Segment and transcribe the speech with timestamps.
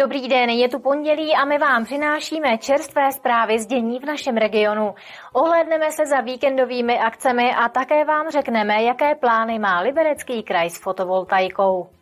[0.00, 4.36] Dobrý den, je tu pondělí a my vám přinášíme čerstvé zprávy z dění v našem
[4.36, 4.94] regionu.
[5.32, 10.82] Ohledneme se za víkendovými akcemi a také vám řekneme, jaké plány má Liberecký kraj s
[10.82, 11.99] fotovoltaikou.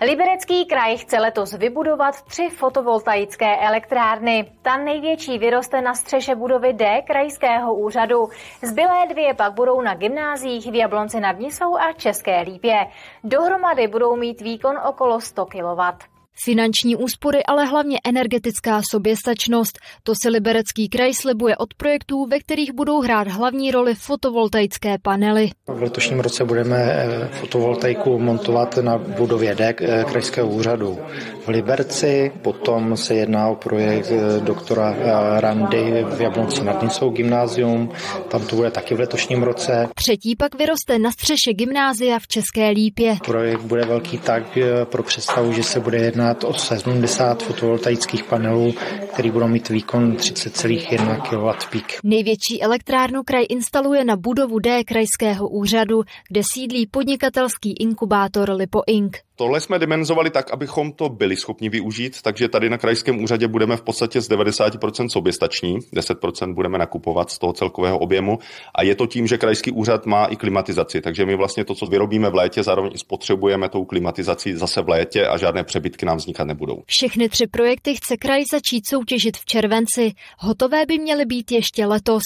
[0.00, 4.52] Liberecký kraj chce letos vybudovat tři fotovoltaické elektrárny.
[4.62, 8.28] Ta největší vyroste na střeše budovy D krajského úřadu.
[8.62, 12.86] Zbylé dvě pak budou na gymnáziích v Jablonci nad Nisou a České Lípě.
[13.24, 16.15] Dohromady budou mít výkon okolo 100 kW.
[16.44, 19.78] Finanční úspory, ale hlavně energetická soběstačnost.
[20.02, 25.50] To si Liberecký kraj slibuje od projektů, ve kterých budou hrát hlavní roli fotovoltaické panely.
[25.66, 30.98] V letošním roce budeme eh, fotovoltaiku montovat na budově D eh, krajského úřadu
[31.44, 32.32] v Liberci.
[32.42, 34.94] Potom se jedná o projekt eh, doktora
[35.40, 37.92] Randy v Jablonci nad Nisou gymnázium.
[38.28, 39.88] Tam to bude taky v letošním roce.
[39.94, 43.16] Třetí pak vyroste na střeše gymnázia v České Lípě.
[43.24, 48.74] Projekt bude velký tak pro představu, že se bude jednat jednat o 70 fotovoltaických panelů,
[49.12, 52.00] který budou mít výkon 30,1 kW peak.
[52.04, 59.16] Největší elektrárnu kraj instaluje na budovu D krajského úřadu, kde sídlí podnikatelský inkubátor Lipo Inc.
[59.38, 63.76] Tohle jsme dimenzovali tak, abychom to byli schopni využít, takže tady na krajském úřadě budeme
[63.76, 68.38] v podstatě z 90% soběstační, 10% budeme nakupovat z toho celkového objemu
[68.74, 71.86] a je to tím, že krajský úřad má i klimatizaci, takže my vlastně to, co
[71.86, 76.44] vyrobíme v létě, zároveň spotřebujeme tou klimatizací zase v létě a žádné přebytky nám vznikat
[76.44, 76.82] nebudou.
[76.86, 80.12] Všechny tři projekty chce kraj začít soutěžit v červenci.
[80.38, 82.22] Hotové by měly být ještě letos.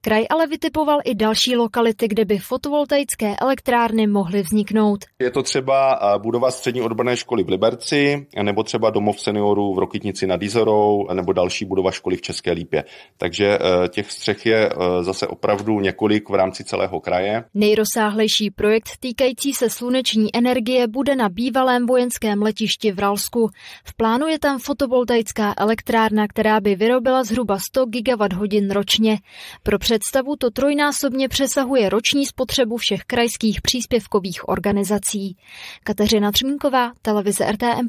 [0.00, 5.04] Kraj ale vytipoval i další lokality, kde by fotovoltaické elektrárny mohly vzniknout.
[5.18, 10.26] Je to třeba budova střední odborné školy v Liberci, nebo třeba domov seniorů v Rokitnici
[10.26, 12.84] nad Izorou, nebo další budova školy v České Lípě.
[13.16, 17.44] Takže eh, těch střech je eh, zase opravdu několik v rámci celého kraje.
[17.54, 23.48] Nejrozsáhlejší projekt týkající se sluneční energie bude na bývalém vojenském letišti v Ralsku.
[23.84, 29.18] V plánu je tam fotovoltaická elektrárna, která by vyrobila zhruba 100 GWh ročně.
[29.62, 35.36] Pro představu to trojnásobně přesahuje roční spotřebu všech krajských příspěvkových organizací.
[35.84, 37.88] Kateřina Třmínková, televize RTM+.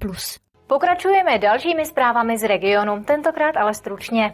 [0.67, 4.33] Pokračujeme dalšími zprávami z regionu, tentokrát ale stručně.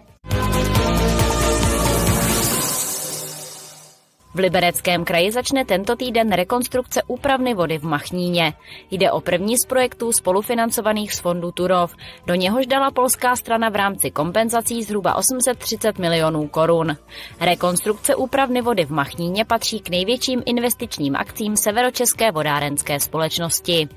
[4.33, 8.53] V Libereckém kraji začne tento týden rekonstrukce úpravny vody v Machníně.
[8.91, 11.95] Jde o první z projektů spolufinancovaných z fondu Turov.
[12.27, 16.97] Do něhož dala polská strana v rámci kompenzací zhruba 830 milionů korun.
[17.39, 23.89] Rekonstrukce úpravny vody v Machníně patří k největším investičním akcím Severočeské vodárenské společnosti.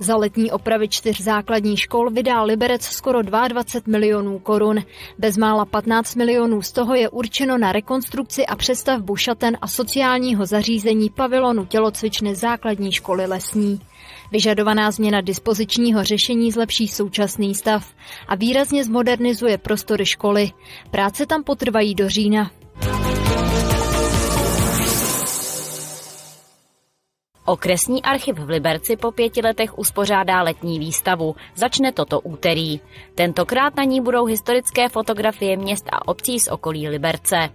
[0.00, 4.82] Za letní opravy čtyř základních škol vydá Liberec skoro 22 milionů korun.
[5.18, 11.10] Bezmála 15 milionů z toho je určeno na rekonstrukci a přestavbu šaten a sociálního zařízení
[11.10, 13.80] pavilonu tělocvičny základní školy lesní.
[14.32, 17.94] Vyžadovaná změna dispozičního řešení zlepší současný stav
[18.28, 20.50] a výrazně zmodernizuje prostory školy.
[20.90, 22.50] Práce tam potrvají do října.
[27.48, 31.36] Okresní archiv v Liberci po pěti letech uspořádá letní výstavu.
[31.54, 32.80] Začne toto úterý.
[33.14, 37.48] Tentokrát na ní budou historické fotografie měst a obcí z okolí Liberce.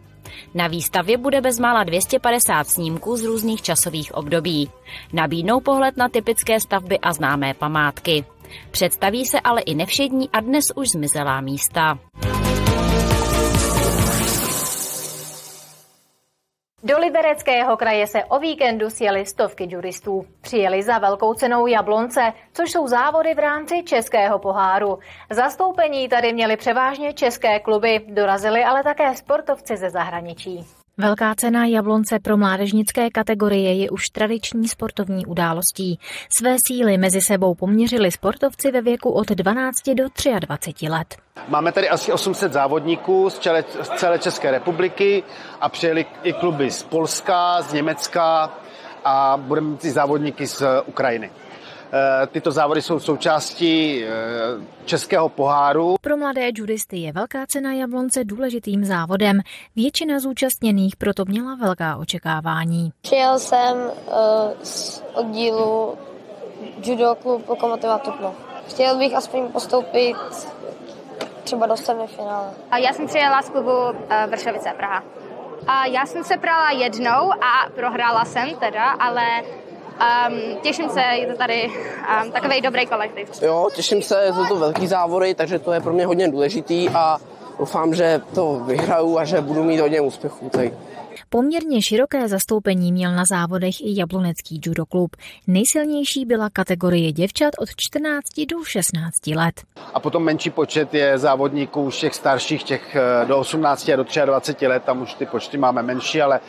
[0.53, 4.69] Na výstavě bude bezmála 250 snímků z různých časových období.
[5.13, 8.25] Nabídnou pohled na typické stavby a známé památky.
[8.71, 11.99] Představí se ale i nevšední a dnes už zmizelá místa.
[16.83, 20.25] Do Libereckého kraje se o víkendu sjeli stovky juristů.
[20.41, 24.99] Přijeli za velkou cenou Jablonce, což jsou závody v rámci Českého poháru.
[25.29, 30.80] Zastoupení tady měli převážně české kluby, dorazili ale také sportovci ze zahraničí.
[31.01, 35.99] Velká cena Jablonce pro mládežnické kategorie je už tradiční sportovní událostí.
[36.37, 40.03] Své síly mezi sebou poměřili sportovci ve věku od 12 do
[40.39, 41.17] 23 let.
[41.47, 45.23] Máme tady asi 800 závodníků z, čele, z celé České republiky
[45.61, 48.53] a přijeli i kluby z Polska, z Německa
[49.05, 51.31] a budeme mít i závodníky z Ukrajiny.
[51.93, 54.09] Eh, tyto závody jsou součástí eh,
[54.85, 55.95] českého poháru.
[56.01, 59.39] Pro mladé judisty je velká cena Jablonce důležitým závodem.
[59.75, 62.91] Většina zúčastněných proto měla velká očekávání.
[63.01, 64.13] Přijel jsem uh,
[64.63, 65.97] z oddílu
[66.83, 68.33] judo klub Lokomotiva Tupno.
[68.67, 70.15] Chtěl bych aspoň postoupit
[71.43, 72.47] třeba do semifinále.
[72.71, 73.71] A já jsem přijela z klubu
[74.27, 75.03] Vršovice Praha.
[75.67, 79.23] A já jsem se prala jednou a prohrála jsem teda, ale
[80.01, 81.71] Um, těším se, je to tady
[82.23, 83.41] um, takový dobrý kolektiv.
[83.41, 87.17] Jo, těším se, jsou to velký závody, takže to je pro mě hodně důležitý a
[87.59, 90.49] doufám, že to vyhraju a že budu mít hodně úspěchů.
[90.49, 90.73] Tak.
[91.29, 95.15] Poměrně široké zastoupení měl na závodech i jablonecký judo klub.
[95.47, 99.61] Nejsilnější byla kategorie děvčat od 14 do 16 let.
[99.93, 104.05] A potom menší počet je závodníků už těch starších, těch eh, do 18 a do
[104.25, 106.39] 23 let, tam už ty počty máme menší, ale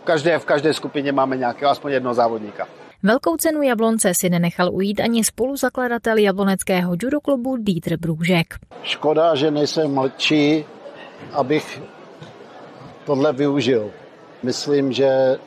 [0.00, 2.68] v každé, v každé skupině máme nějakého aspoň jednoho závodníka.
[3.02, 8.54] Velkou cenu Jablonce si nenechal ujít ani spoluzakladatel jabloneckého judoklubu Dieter Brůžek.
[8.82, 10.64] Škoda, že nejsem mladší,
[11.32, 11.82] abych
[13.06, 13.90] tohle využil.
[14.42, 15.38] Myslím, že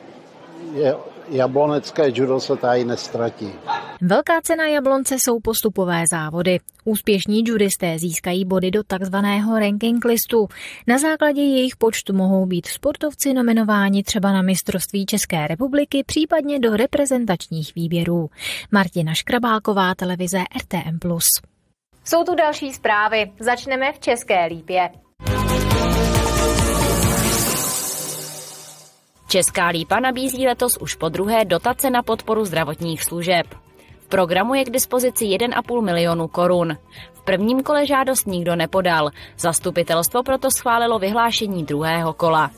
[0.74, 0.96] je
[1.30, 3.52] jablonecké judo se tady nestratí.
[4.00, 6.58] Velká cena Jablonce jsou postupové závody.
[6.84, 10.48] Úspěšní judisté získají body do takzvaného ranking listu.
[10.86, 16.76] Na základě jejich počtu mohou být sportovci nominováni třeba na mistrovství České republiky, případně do
[16.76, 18.30] reprezentačních výběrů.
[18.72, 21.18] Martina Škrabáková, televize RTM+.
[22.04, 23.32] Jsou tu další zprávy.
[23.40, 24.90] Začneme v České lípě.
[29.28, 33.46] Česká lípa nabízí letos už po druhé dotace na podporu zdravotních služeb.
[34.00, 36.76] V programu je k dispozici 1,5 milionu korun.
[37.12, 39.10] V prvním kole žádost nikdo nepodal.
[39.38, 42.50] Zastupitelstvo proto schválilo vyhlášení druhého kola.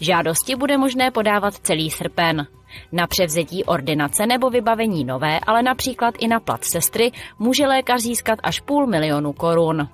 [0.00, 2.46] Žádosti bude možné podávat celý srpen.
[2.92, 8.38] Na převzetí ordinace nebo vybavení nové, ale například i na plat sestry, může lékař získat
[8.42, 9.88] až půl milionu korun.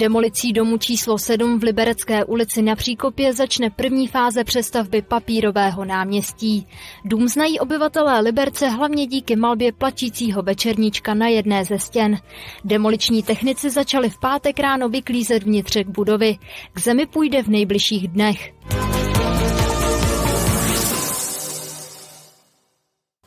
[0.00, 6.66] Demolicí domu číslo 7 v Liberecké ulici na Příkopě začne první fáze přestavby papírového náměstí.
[7.04, 12.18] Dům znají obyvatelé Liberce hlavně díky malbě plačícího večerníčka na jedné ze stěn.
[12.64, 16.38] Demoliční technici začali v pátek ráno vyklízet vnitřek budovy.
[16.72, 18.52] K zemi půjde v nejbližších dnech.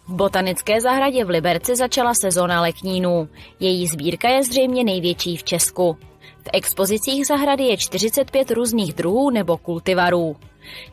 [0.08, 3.30] V botanické zahradě v Liberci začala sezóna leknínů.
[3.60, 5.98] Její sbírka je zřejmě největší v Česku.
[6.44, 10.36] V expozicích zahrady je 45 různých druhů nebo kultivarů.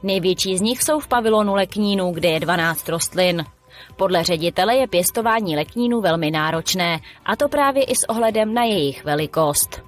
[0.02, 3.44] Největší z nich jsou v pavilonu leknínů, kde je 12 rostlin.
[3.96, 9.04] Podle ředitele je pěstování leknínů velmi náročné, a to právě i s ohledem na jejich
[9.04, 9.82] velikost.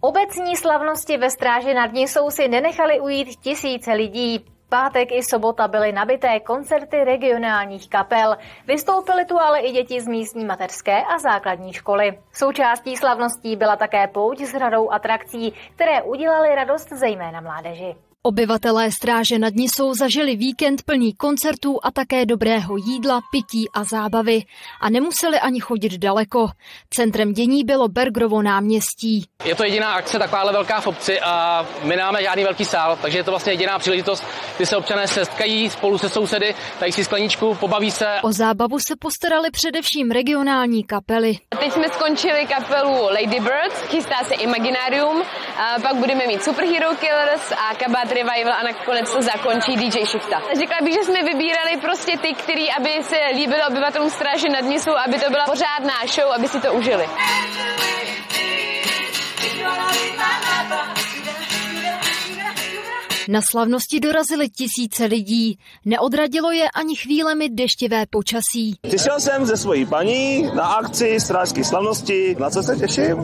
[0.00, 4.55] Obecní slavnosti ve Stráži nad Nisou si nenechali ujít tisíce lidí.
[4.68, 8.36] Pátek i sobota byly nabité koncerty regionálních kapel.
[8.66, 12.18] Vystoupily tu ale i děti z místní mateřské a základní školy.
[12.32, 18.05] Součástí slavností byla také pouť s hradou atrakcí, které udělali radost zejména mládeži.
[18.26, 24.42] Obyvatelé stráže nad Nisou zažili víkend plný koncertů a také dobrého jídla, pití a zábavy.
[24.80, 26.48] A nemuseli ani chodit daleko.
[26.90, 29.24] Centrem dění bylo Bergrovo náměstí.
[29.44, 33.18] Je to jediná akce takováhle velká v obci a my nemáme žádný velký sál, takže
[33.18, 34.24] je to vlastně jediná příležitost,
[34.56, 38.06] kdy se občané setkají spolu se sousedy, dají si skleničku, pobaví se.
[38.22, 41.38] O zábavu se postarali především regionální kapely.
[41.58, 45.22] Teď jsme skončili kapelu Lady Birds, chystá se Imaginarium,
[45.58, 50.42] a pak budeme mít Superhero Killers a kabát Revival a nakonec to zakončí DJ Shifta.
[50.58, 54.94] Řekla bych, že jsme vybírali prostě ty, který, aby se líbilo obyvatelům stráže nad Nisou,
[55.06, 57.04] aby to byla pořádná show, aby si to užili.
[63.28, 65.58] Na slavnosti dorazily tisíce lidí.
[65.84, 68.76] Neodradilo je ani chvílemi deštivé počasí.
[68.82, 72.36] Přišel jsem ze svojí paní na akci strážské slavnosti.
[72.40, 73.16] Na co se těším?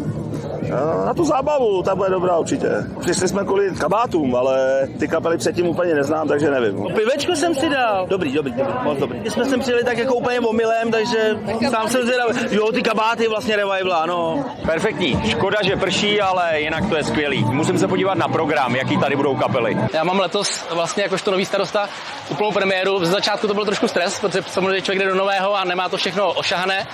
[1.06, 2.70] Na tu zábavu, ta bude dobrá určitě.
[3.00, 6.86] Přišli jsme kvůli kabátům, ale ty kapely předtím úplně neznám, takže nevím.
[6.94, 8.06] Pivečko jsem si dal.
[8.06, 9.20] Dobrý, dobrý, dobrý, moc dobrý.
[9.20, 11.38] My jsme sem přijeli tak jako úplně omylem, takže
[11.70, 12.28] sám jsem si dal.
[12.50, 14.44] Jo, ty kabáty vlastně revival, ano.
[14.66, 15.22] Perfektní.
[15.30, 17.44] Škoda, že prší, ale jinak to je skvělý.
[17.44, 19.76] Musím se podívat na program, jaký tady budou kapely.
[19.92, 21.88] Já mám letos vlastně jakožto nový starosta
[22.30, 23.04] úplnou premiéru.
[23.04, 25.96] Z začátku to byl trošku stres, protože samozřejmě člověk jde do nového a nemá to
[25.96, 26.86] všechno ošahané,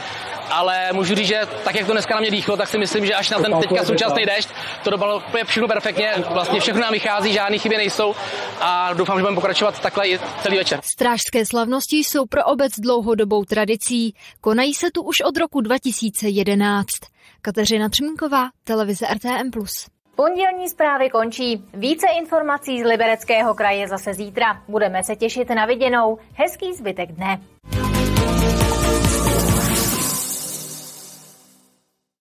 [0.50, 3.14] ale můžu říct, že tak, jak to dneska na mě dýchlo, tak si myslím, že
[3.14, 4.48] až na ten teďka současný déšť,
[4.84, 8.14] to dopadlo všechno perfektně, vlastně všechno nám vychází, žádné chyby nejsou
[8.60, 10.80] a doufám, že budeme pokračovat takhle i celý večer.
[10.82, 14.14] Strážské slavnosti jsou pro obec dlouhodobou tradicí.
[14.40, 16.86] Konají se tu už od roku 2011.
[17.42, 19.50] Kateřina Třmínková, televize RTM+.
[20.16, 21.64] Pondělní zprávy končí.
[21.74, 24.62] Více informací z Libereckého kraje zase zítra.
[24.68, 26.18] Budeme se těšit na viděnou.
[26.34, 27.40] Hezký zbytek dne.